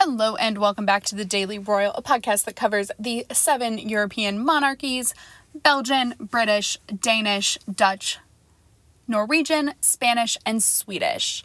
[0.00, 4.38] Hello, and welcome back to the Daily Royal, a podcast that covers the seven European
[4.38, 5.12] monarchies
[5.52, 8.20] Belgian, British, Danish, Dutch,
[9.08, 11.42] Norwegian, Spanish, and Swedish.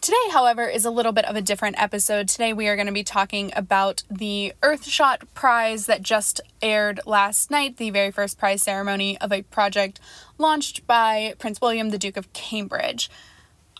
[0.00, 2.26] Today, however, is a little bit of a different episode.
[2.26, 7.50] Today, we are going to be talking about the Earthshot Prize that just aired last
[7.50, 10.00] night, the very first prize ceremony of a project
[10.38, 13.10] launched by Prince William, the Duke of Cambridge.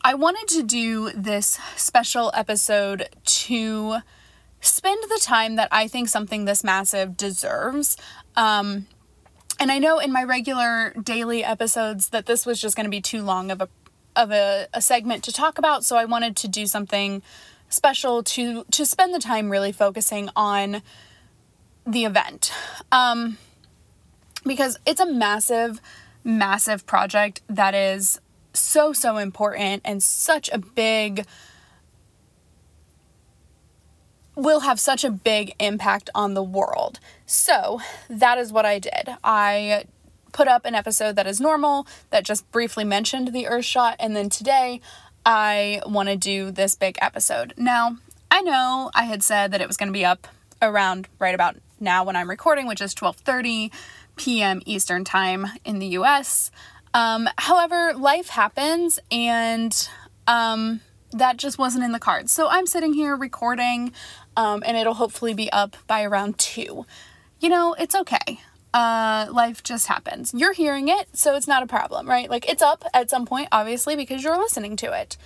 [0.02, 3.98] I wanted to do this special episode to
[4.60, 7.98] spend the time that I think something this massive deserves.
[8.34, 8.86] Um,
[9.58, 13.02] and I know in my regular daily episodes that this was just going to be
[13.02, 13.68] too long of a
[14.16, 17.22] of a, a segment to talk about, so I wanted to do something
[17.68, 20.82] special to to spend the time really focusing on
[21.86, 22.52] the event.
[22.90, 23.38] Um,
[24.44, 25.80] because it's a massive,
[26.24, 28.20] massive project that is
[28.52, 31.26] so, so important and such a big,
[34.36, 37.00] will have such a big impact on the world.
[37.26, 39.10] So that is what I did.
[39.22, 39.84] I
[40.32, 44.14] put up an episode that is normal, that just briefly mentioned the Earth shot, and
[44.14, 44.80] then today
[45.26, 47.54] I want to do this big episode.
[47.56, 47.96] Now,
[48.30, 50.28] I know I had said that it was going to be up
[50.62, 53.72] around right about now when I'm recording, which is 12:30
[54.16, 54.62] p.m.
[54.66, 56.50] Eastern Time in the US.
[56.94, 59.88] Um, however, life happens and
[60.26, 60.80] um,
[61.12, 62.32] that just wasn't in the cards.
[62.32, 63.92] So I'm sitting here recording
[64.36, 66.84] um, and it'll hopefully be up by around 2.
[67.40, 68.40] You know, it's okay.
[68.72, 70.32] Uh, life just happens.
[70.32, 72.30] You're hearing it, so it's not a problem, right?
[72.30, 75.16] Like it's up at some point, obviously, because you're listening to it.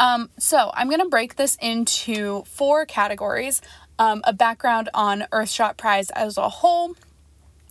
[0.00, 3.60] Um, so I'm going to break this into four categories
[3.98, 6.96] um, a background on Earthshot Prize as a whole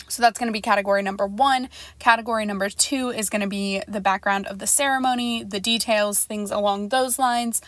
[0.08, 1.70] so that's going to be category number one.
[2.00, 6.52] Category number two is going to be the background of the ceremony, the details, things
[6.52, 7.62] along those lines.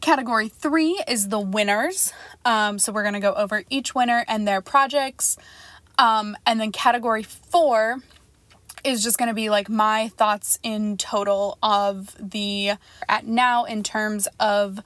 [0.00, 2.12] Category three is the winners.
[2.44, 5.36] Um, so we're going to go over each winner and their projects.
[5.98, 8.02] Um, and then category four
[8.84, 12.72] is just going to be like my thoughts in total of the
[13.08, 14.80] at now in terms of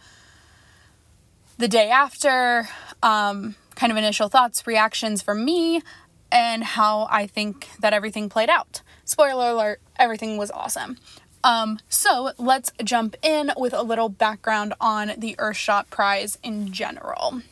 [1.58, 2.68] the day after,
[3.02, 5.82] um, kind of initial thoughts, reactions from me,
[6.32, 8.82] and how I think that everything played out.
[9.04, 10.98] Spoiler alert, everything was awesome.
[11.42, 17.42] Um, so let's jump in with a little background on the Earthshot Prize in general.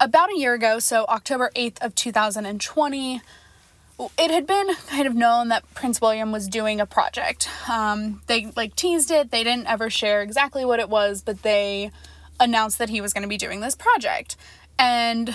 [0.00, 3.22] About a year ago, so October 8th of 2020,
[4.16, 7.48] it had been kind of known that Prince William was doing a project.
[7.68, 9.30] Um, they like teased it.
[9.30, 11.90] They didn't ever share exactly what it was, but they
[12.38, 14.36] announced that he was going to be doing this project.
[14.78, 15.34] And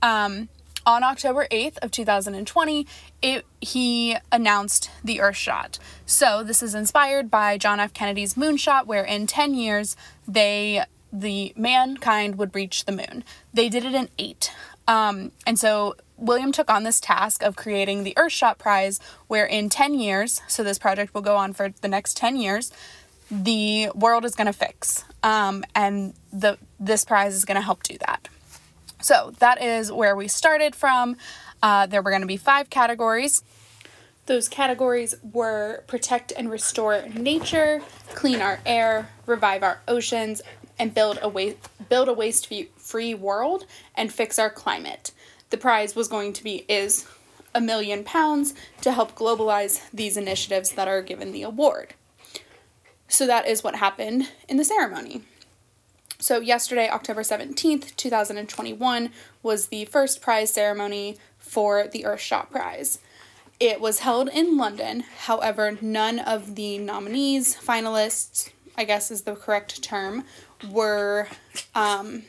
[0.00, 0.48] um,
[0.86, 2.86] on October 8th of 2020,
[3.22, 5.78] it, he announced the Earthshot.
[6.06, 7.92] So this is inspired by John F.
[7.92, 9.96] Kennedy's moonshot, where in 10 years
[10.26, 13.22] they the mankind would reach the moon.
[13.52, 14.52] They did it in eight.
[14.88, 19.68] Um, and so William took on this task of creating the Earthshot Prize, where in
[19.68, 22.72] 10 years, so this project will go on for the next 10 years,
[23.30, 25.04] the world is going to fix.
[25.22, 28.28] Um, and the this prize is going to help do that.
[29.04, 31.18] So that is where we started from.
[31.62, 33.44] Uh, there were going to be five categories.
[34.24, 37.82] Those categories were protect and restore nature,
[38.14, 40.40] clean our air, revive our oceans,
[40.78, 41.52] and build a wa-
[41.90, 45.12] build a waste free world and fix our climate.
[45.50, 47.06] The prize was going to be is
[47.54, 51.92] a million pounds to help globalize these initiatives that are given the award.
[53.08, 55.24] So that is what happened in the ceremony.
[56.24, 59.10] So, yesterday, October 17th, 2021,
[59.42, 62.98] was the first prize ceremony for the Earthshot Prize.
[63.60, 69.36] It was held in London, however, none of the nominees, finalists, I guess is the
[69.36, 70.24] correct term,
[70.70, 71.28] were
[71.74, 72.22] um,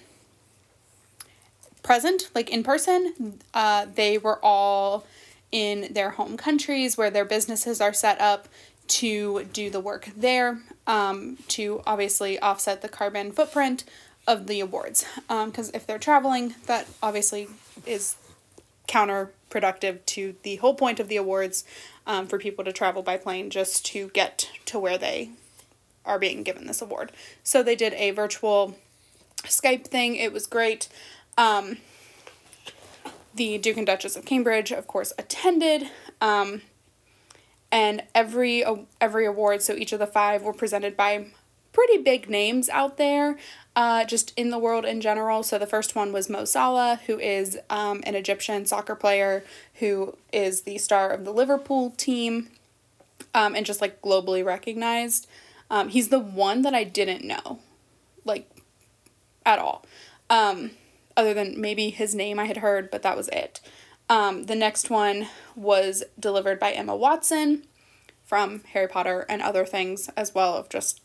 [1.82, 3.40] present, like in person.
[3.54, 5.08] Uh, they were all
[5.54, 8.50] in their home countries where their businesses are set up
[8.88, 13.84] to do the work there um, to obviously offset the carbon footprint
[14.28, 15.06] of the awards.
[15.28, 17.48] Because um, if they're traveling, that obviously
[17.86, 18.16] is
[18.88, 21.64] counterproductive to the whole point of the awards
[22.06, 25.30] um, for people to travel by plane just to get to where they
[26.06, 27.12] are being given this award.
[27.44, 28.76] So they did a virtual
[29.44, 30.16] Skype thing.
[30.16, 30.88] It was great.
[31.38, 31.78] Um,
[33.34, 35.90] the Duke and Duchess of Cambridge, of course, attended.
[36.22, 36.62] Um,
[37.76, 38.64] and every
[39.02, 41.28] every award so each of the five were presented by
[41.74, 43.38] pretty big names out there
[43.76, 47.20] uh, just in the world in general so the first one was mo salah who
[47.20, 49.44] is um, an egyptian soccer player
[49.76, 52.48] who is the star of the liverpool team
[53.34, 55.28] um, and just like globally recognized
[55.70, 57.60] um, he's the one that i didn't know
[58.24, 58.50] like
[59.46, 59.86] at all.
[60.30, 60.72] Um,
[61.16, 63.62] other than maybe his name I had heard, but that was it.
[64.10, 67.64] Um, the next one was delivered by Emma Watson
[68.24, 71.02] from Harry Potter and other things as well of just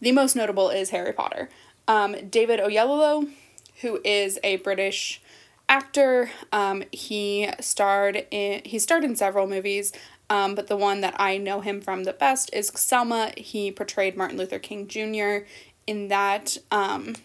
[0.00, 1.50] the most notable is Harry Potter.
[1.86, 3.30] Um, David Oyelowo,
[3.80, 5.20] who is a British
[5.68, 9.92] actor, um, he starred in he starred in several movies,
[10.30, 13.32] um, but the one that I know him from the best is Selma.
[13.36, 15.46] He portrayed Martin Luther King Jr.
[15.86, 17.16] in that, um,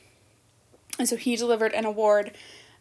[0.99, 2.31] and so he delivered an award.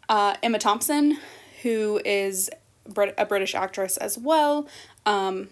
[0.07, 1.17] Uh, Emma Thompson,
[1.65, 2.51] who is
[2.87, 4.67] Brit- a British actress as well,
[5.03, 5.49] um,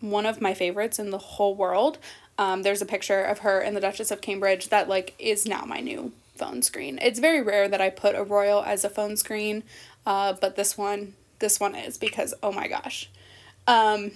[0.00, 1.96] one of my favorites in the whole world.
[2.36, 5.64] Um, there's a picture of her in the Duchess of Cambridge that like is now
[5.64, 6.98] my new phone screen.
[7.00, 9.62] It's very rare that I put a royal as a phone screen,
[10.04, 13.08] uh, but this one this one is because oh my gosh.
[13.66, 14.10] Um,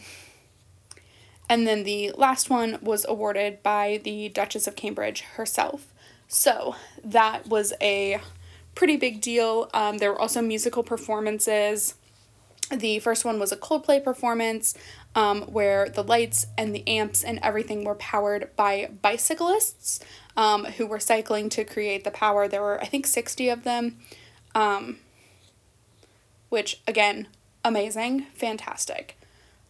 [1.48, 5.86] and then the last one was awarded by the Duchess of Cambridge herself.
[6.28, 8.20] So that was a
[8.74, 9.70] pretty big deal.
[9.74, 11.94] Um, there were also musical performances.
[12.70, 14.74] The first one was a Coldplay performance
[15.14, 20.00] um, where the lights and the amps and everything were powered by bicyclists
[20.36, 22.48] um, who were cycling to create the power.
[22.48, 23.98] There were, I think, 60 of them,
[24.54, 24.98] um,
[26.48, 27.28] which, again,
[27.64, 29.18] amazing, fantastic.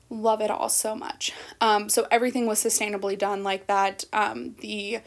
[0.08, 1.32] Love it all so much.
[1.60, 4.04] Um, so everything was sustainably done like that.
[4.12, 5.00] Um, the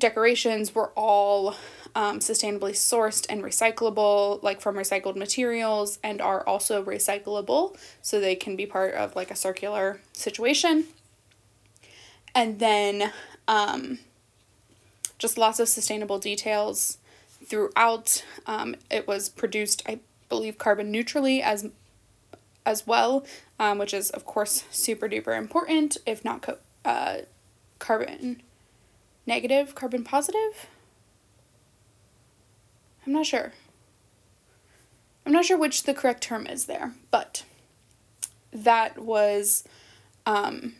[0.00, 1.54] decorations were all
[1.94, 8.34] um, sustainably sourced and recyclable, like from recycled materials, and are also recyclable, so they
[8.34, 10.84] can be part of like a circular situation.
[12.34, 13.12] And then
[13.48, 13.98] um,
[15.18, 16.98] just lots of sustainable details
[17.44, 18.24] throughout.
[18.46, 21.68] Um, it was produced, I believe, carbon neutrally as
[22.66, 23.24] as well,
[23.58, 27.18] um, which is of course super duper important, if not co- uh,
[27.78, 28.42] carbon
[29.26, 30.66] negative, carbon positive.
[33.06, 33.52] I'm not sure.
[35.24, 37.44] I'm not sure which the correct term is there, but
[38.52, 39.64] that was
[40.26, 40.74] um,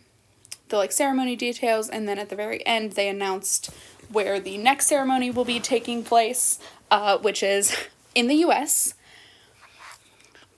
[0.68, 3.70] the like ceremony details, and then at the very end they announced
[4.10, 6.58] where the next ceremony will be taking place,
[6.90, 7.76] uh, which is
[8.14, 8.94] in the U.S.,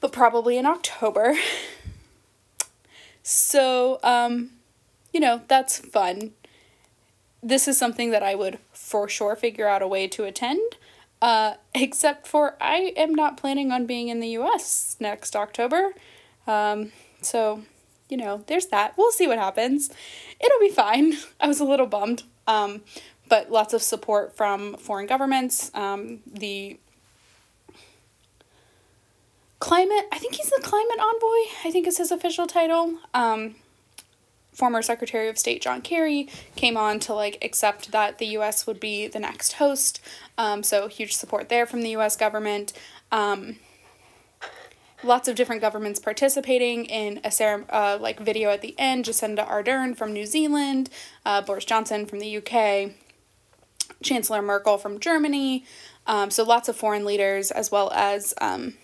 [0.00, 1.34] but probably in October.
[3.22, 4.50] So, um,
[5.12, 6.32] you know, that's fun.
[7.42, 10.76] This is something that I would for sure figure out a way to attend.
[11.20, 15.94] Uh, except for I am not planning on being in the US next October.
[16.48, 16.90] Um,
[17.20, 17.62] so,
[18.08, 18.94] you know, there's that.
[18.96, 19.90] We'll see what happens.
[20.40, 21.14] It'll be fine.
[21.40, 22.24] I was a little bummed.
[22.48, 22.82] Um,
[23.28, 25.70] but lots of support from foreign governments.
[25.74, 26.78] Um, the
[29.60, 32.98] climate, I think he's the climate envoy, I think is his official title.
[33.14, 33.54] Um,
[34.52, 38.66] former Secretary of State John Kerry came on to like accept that the U.S.
[38.66, 40.00] would be the next host.
[40.36, 42.16] Um, so huge support there from the U.S.
[42.16, 42.72] government.
[43.10, 43.56] Um,
[45.02, 49.04] lots of different governments participating in a cere- uh, like video at the end.
[49.04, 50.90] Jacinda Ardern from New Zealand,
[51.24, 52.92] uh, Boris Johnson from the UK,
[54.02, 55.64] Chancellor Merkel from Germany.
[56.06, 58.74] Um, so lots of foreign leaders as well as um,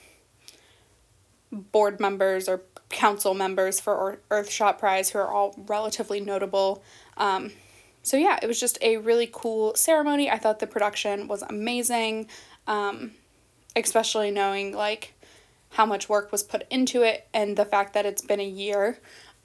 [1.50, 2.58] board members or
[2.90, 6.82] council members for Earthshot Prize who are all relatively notable.
[7.16, 7.52] Um,
[8.02, 10.30] so yeah, it was just a really cool ceremony.
[10.30, 12.28] I thought the production was amazing,
[12.66, 13.12] um,
[13.76, 15.14] especially knowing like
[15.70, 18.98] how much work was put into it and the fact that it's been a year.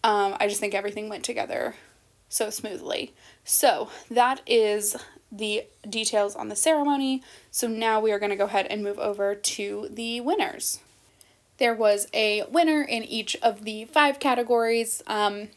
[0.03, 1.75] Um, I just think everything went together
[2.29, 3.13] so smoothly.
[3.43, 4.95] So that is
[5.31, 7.23] the details on the ceremony.
[7.51, 10.79] So now we are going to go ahead and move over to the winners.
[11.57, 15.49] There was a winner in each of the five categories um,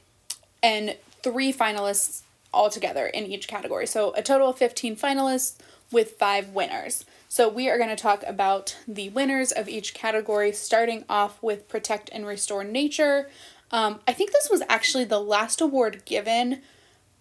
[0.63, 2.23] and three finalists
[2.53, 3.87] altogether in each category.
[3.87, 5.57] So a total of 15 finalists
[5.91, 7.05] with five winners.
[7.29, 11.69] So we are going to talk about the winners of each category, starting off with
[11.69, 13.29] Protect and Restore Nature.
[13.71, 16.63] Um, I think this was actually the last award given,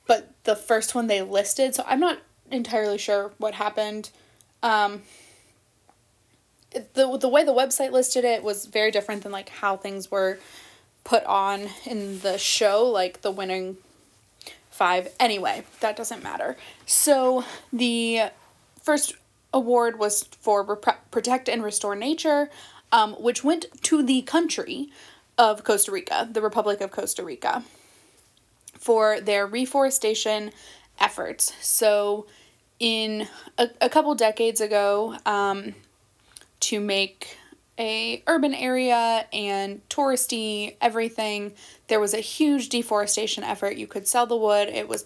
[0.08, 1.76] but the first one they listed.
[1.76, 2.20] So I'm not
[2.52, 4.10] entirely sure what happened.
[4.62, 5.02] Um,
[6.94, 10.40] the the way the website listed it was very different than like how things were
[11.04, 13.78] put on in the show like the winning
[14.70, 15.14] five.
[15.20, 16.58] Anyway that doesn't matter.
[16.86, 18.24] So the
[18.82, 19.16] first
[19.54, 20.76] award was for
[21.12, 22.50] protect and restore nature
[22.92, 24.90] um, which went to the country
[25.38, 27.64] of costa rica the republic of costa rica
[28.74, 30.52] for their reforestation
[31.00, 31.54] efforts.
[31.62, 32.26] So
[32.80, 33.28] in
[33.58, 35.74] a, a couple decades ago um,
[36.70, 37.38] to make
[37.78, 41.52] a urban area and touristy everything
[41.88, 45.06] there was a huge deforestation effort you could sell the wood it was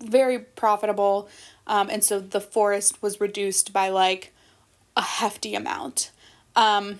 [0.00, 1.28] very profitable.
[1.66, 4.32] Um, and so the forest was reduced by like
[4.96, 6.10] a hefty amount.
[6.56, 6.98] Um,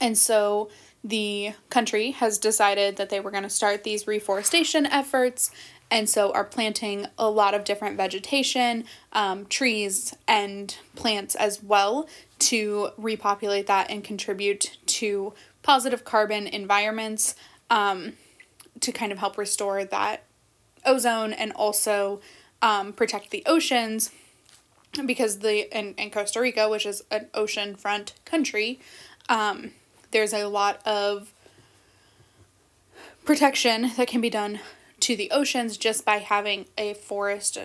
[0.00, 0.70] and so
[1.02, 5.50] the country has decided that they were going to start these reforestation efforts
[5.90, 12.08] and so are planting a lot of different vegetation, um, trees, and plants as well
[12.38, 17.34] to repopulate that and contribute to positive carbon environments
[17.70, 18.12] um,
[18.80, 20.24] to kind of help restore that
[20.84, 22.20] ozone and also
[22.62, 24.10] um, protect the oceans.
[25.04, 28.80] Because the in, in Costa Rica, which is an ocean front country,
[29.28, 29.72] um,
[30.10, 31.32] there's a lot of
[33.24, 34.60] protection that can be done
[35.08, 37.56] to the oceans just by having a forest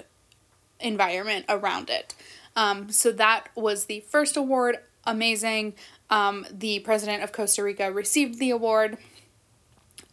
[0.79, 2.15] environment around it.
[2.55, 4.77] Um, so that was the first award.
[5.03, 5.73] Amazing.
[6.09, 8.97] Um, the president of Costa Rica received the award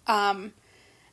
[0.08, 0.54] um,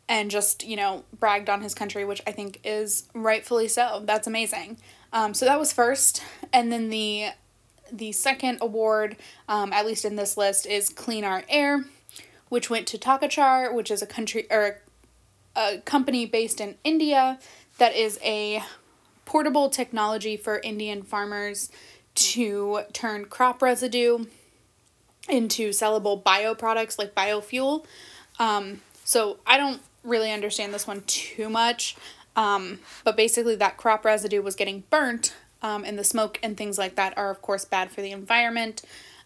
[0.10, 4.02] and just, you know, bragged on his country, which I think is rightfully so.
[4.04, 4.78] That's amazing.
[5.14, 6.24] Um, so that was first.
[6.52, 7.28] And then the
[7.92, 11.86] the second award, um, at least in this list, is Clean Our Air,
[12.50, 14.82] which went to Takachar, which is a country or
[15.58, 17.40] a company based in India
[17.78, 18.64] that is a
[19.26, 21.70] portable technology for Indian farmers
[22.16, 24.26] to turn crop residue
[25.28, 27.86] into sellable bioproducts like biofuel.
[28.40, 31.98] Um, so I don't really understand this one too much,
[32.36, 36.78] um, but basically, that crop residue was getting burnt, um, and the smoke and things
[36.78, 38.84] like that are, of course, bad for the environment.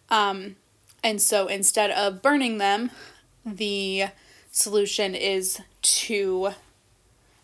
[0.10, 0.56] Um,
[1.04, 2.90] and so instead of burning them,
[3.46, 4.06] the
[4.51, 6.51] solution is to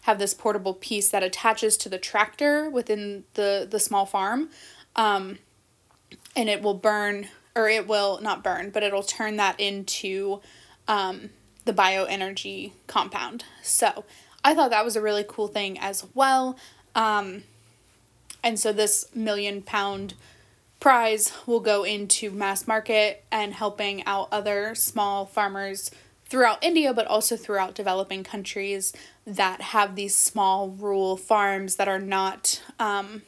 [0.01, 4.49] have this portable piece that attaches to the tractor within the the small farm
[4.95, 5.39] um,
[6.35, 10.41] and it will burn or it will not burn but it'll turn that into
[10.87, 11.29] um,
[11.65, 13.43] the bioenergy compound.
[13.61, 14.05] So
[14.43, 16.57] i thought that was a really cool thing as well
[16.93, 17.43] um,
[18.43, 20.13] and so this million pound
[20.79, 25.91] prize will go into mass market and helping out other small farmers
[26.29, 28.93] throughout India, but also throughout developing countries
[29.25, 33.21] that have these small rural farms that are not um,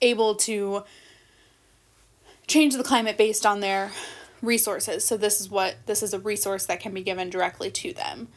[0.00, 0.84] able to
[2.46, 3.90] change the climate based on their
[4.42, 5.04] resources.
[5.04, 8.28] So this is what this is a resource that can be given directly to them.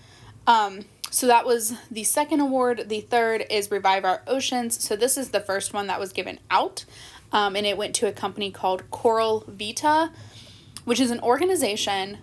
[0.46, 2.90] Um, so that was the second award.
[2.90, 4.84] The third is Revive Our Oceans.
[4.84, 6.86] So this is the first one that was given out,
[7.32, 10.12] um, and it went to a company called Coral Vita,
[10.86, 12.20] which is an organization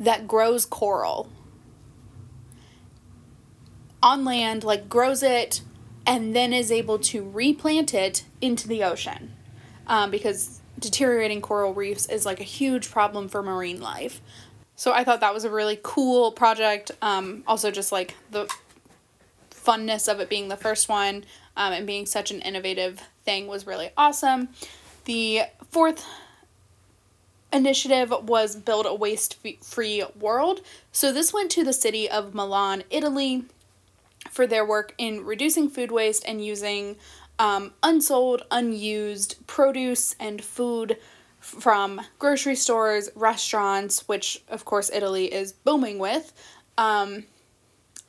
[0.00, 1.28] that grows coral
[4.02, 5.62] on land, like grows it,
[6.06, 9.34] and then is able to replant it into the ocean.
[9.86, 14.20] Um, because deteriorating coral reefs is like a huge problem for marine life.
[14.76, 16.92] So I thought that was a really cool project.
[17.02, 18.48] Um, also, just like the
[19.50, 21.24] funness of it being the first one
[21.56, 24.48] um, and being such an innovative thing was really awesome.
[25.04, 26.06] The fourth
[27.52, 30.60] initiative was build a waste free world.
[30.92, 33.44] So this went to the city of Milan, Italy
[34.30, 36.96] for their work in reducing food waste and using
[37.38, 40.98] um, unsold, unused produce and food
[41.38, 46.32] from grocery stores, restaurants, which of course Italy is booming with,
[46.76, 47.24] um,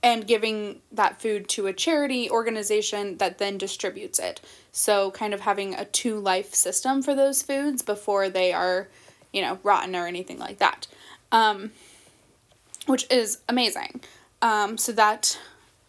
[0.02, 4.42] and giving that food to a charity organization that then distributes it.
[4.72, 8.88] So, kind of having a two life system for those foods before they are
[9.34, 10.88] you know, rotten or anything like that.
[11.32, 11.72] Um,
[12.86, 14.02] which is amazing.
[14.42, 15.38] Um, so that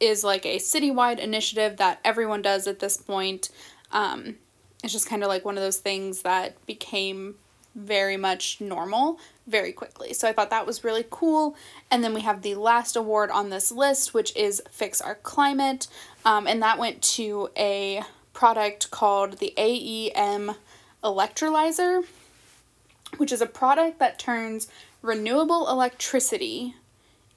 [0.00, 3.50] is like a citywide initiative that everyone does at this point.
[3.92, 4.37] Um,
[4.82, 7.37] it's just kind of like one of those things that became
[7.75, 10.12] very much normal very quickly.
[10.12, 11.56] So I thought that was really cool.
[11.90, 15.87] And then we have the last award on this list, which is Fix Our Climate.
[16.25, 20.54] Um, and that went to a product called the AEM
[21.04, 22.04] electrolyzer
[23.17, 24.69] which is a product that turns
[25.02, 26.75] renewable electricity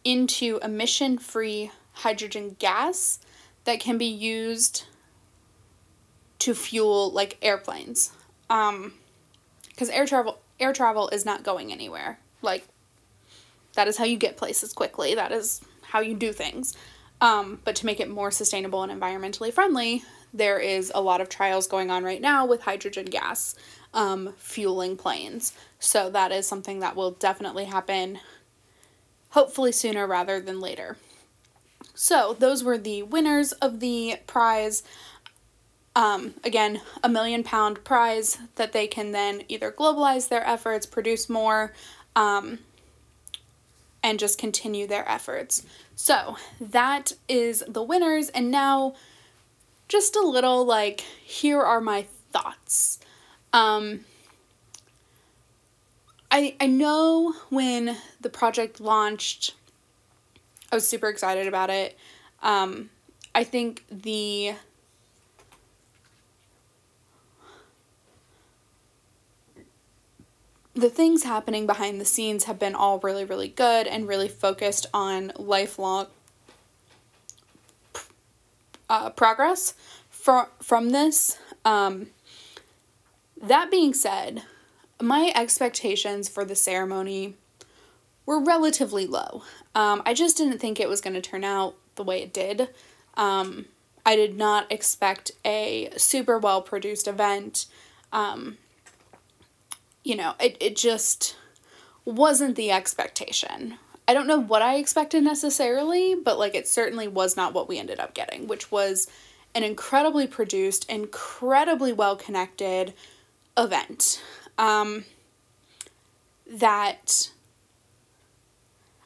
[0.04, 3.20] into emission free hydrogen gas
[3.64, 4.86] that can be used
[6.40, 8.12] to fuel like airplanes.
[8.50, 8.94] Um,
[9.70, 12.20] because air travel air travel is not going anywhere.
[12.42, 12.68] Like
[13.76, 15.16] that is how you get places quickly.
[15.16, 16.76] That is how you do things.
[17.22, 20.04] Um, but to make it more sustainable and environmentally friendly,
[20.34, 23.56] there is a lot of trials going on right now with hydrogen gas
[23.94, 25.54] um, fueling planes.
[25.80, 28.20] So that is something that will definitely happen
[29.30, 30.98] hopefully sooner rather than later.
[31.96, 34.84] So those were the winners of the prize.
[35.96, 41.30] Um, again, a million pound prize that they can then either globalize their efforts, produce
[41.30, 41.74] more,
[42.16, 42.60] um,
[44.04, 45.66] and just continue their efforts.
[45.96, 48.96] So that is the winners, and now
[49.88, 53.00] just a little like here are my thoughts.
[53.54, 54.02] Um,
[56.32, 59.54] I I know when the project launched,
[60.72, 61.98] I was super excited about it.
[62.42, 62.90] Um,
[63.36, 64.56] I think the
[70.74, 74.88] the things happening behind the scenes have been all really, really good and really focused
[74.94, 76.08] on lifelong
[78.90, 79.76] uh, progress
[80.10, 81.38] from from this.
[81.64, 82.08] Um,
[83.44, 84.44] that being said,
[85.02, 87.36] my expectations for the ceremony
[88.26, 89.44] were relatively low.
[89.76, 92.70] Um, I just didn't think it was going to turn out the way it did.
[93.16, 93.66] Um,
[94.06, 97.66] I did not expect a super well produced event.
[98.12, 98.58] Um,
[100.04, 101.36] you know, it, it just
[102.06, 103.76] wasn't the expectation.
[104.08, 107.80] I don't know what I expected necessarily, but like it certainly was not what we
[107.80, 109.10] ended up getting, which was
[109.56, 112.94] an incredibly produced, incredibly well connected
[113.58, 114.22] event.
[114.58, 115.06] Um,
[116.48, 117.32] that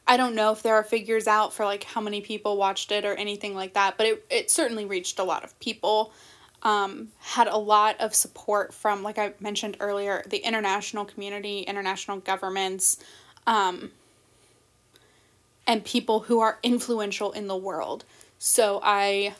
[0.06, 3.04] I don't know if there are figures out for like how many people watched it
[3.04, 6.12] or anything like that, but it, it certainly reached a lot of people
[6.62, 12.18] um, had a lot of support from, like I mentioned earlier, the international community, international
[12.18, 12.98] governments,
[13.46, 13.92] um,
[15.66, 18.04] and people who are influential in the world.
[18.38, 19.34] So I,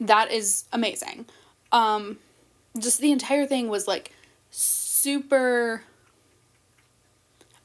[0.00, 1.26] that is amazing.
[1.72, 2.18] Um,
[2.78, 4.12] just the entire thing was like
[4.50, 5.84] super.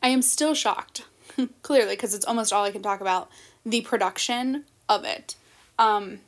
[0.01, 1.05] I am still shocked,
[1.61, 3.29] clearly, because it's almost all I can talk about.
[3.65, 5.35] The production of it.
[5.79, 6.19] Um,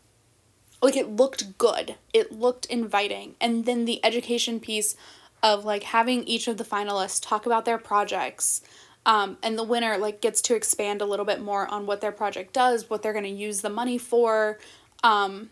[0.82, 4.96] like it looked good it looked inviting and then the education piece
[5.42, 8.62] of like having each of the finalists talk about their projects
[9.06, 12.12] um, and the winner like gets to expand a little bit more on what their
[12.12, 14.60] project does what they're going to use the money for
[15.04, 15.50] um,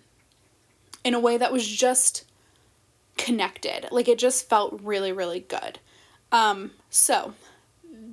[1.03, 2.25] in a way that was just
[3.17, 5.80] connected like it just felt really really good
[6.32, 7.34] um, so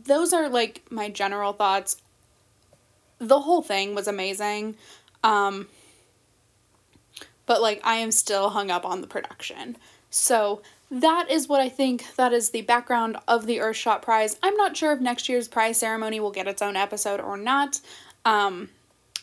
[0.04, 1.96] those are like my general thoughts
[3.18, 4.76] the whole thing was amazing
[5.24, 5.68] um,
[7.46, 9.76] but like I am still hung up on the production.
[10.10, 14.38] So that is what I think that is the background of the Earthshot Prize.
[14.42, 17.80] I'm not sure if next year's prize ceremony will get its own episode or not.
[18.24, 18.70] Um,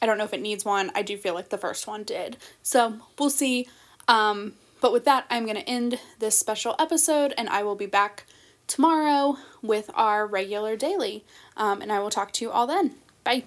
[0.01, 0.91] I don't know if it needs one.
[0.95, 2.37] I do feel like the first one did.
[2.63, 3.67] So we'll see.
[4.07, 7.85] Um, but with that, I'm going to end this special episode and I will be
[7.85, 8.25] back
[8.67, 11.25] tomorrow with our regular daily.
[11.57, 12.95] Um, and I will talk to you all then.
[13.23, 13.43] Bye.